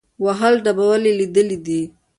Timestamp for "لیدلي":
1.19-1.57